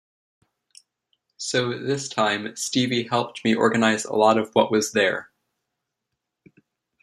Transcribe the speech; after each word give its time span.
So, 1.37 1.77
this 1.77 2.09
time, 2.09 2.55
Stevie 2.55 3.03
helped 3.03 3.45
me 3.45 3.53
organize 3.53 4.03
a 4.03 4.13
lot 4.15 4.39
of 4.39 4.49
what 4.55 4.71
was 4.71 4.93
there. 4.93 5.29